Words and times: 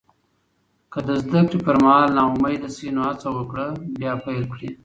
که 0.91 0.99
د 1.07 1.09
زده 1.23 1.41
کړې 1.49 1.59
پر 1.65 1.75
مهال 1.83 2.09
ناامید 2.17 2.63
شې، 2.75 2.87
نو 2.95 3.01
هڅه 3.07 3.27
وکړه 3.37 3.65
بیا 3.99 4.13
پیل 4.25 4.43
کړې. 4.53 4.69